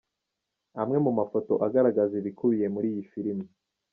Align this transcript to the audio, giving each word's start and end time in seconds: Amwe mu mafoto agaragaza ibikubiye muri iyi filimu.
Amwe 0.81 0.97
mu 1.05 1.11
mafoto 1.19 1.53
agaragaza 1.65 2.13
ibikubiye 2.21 2.67
muri 2.73 2.87
iyi 2.93 3.03
filimu. 3.11 3.45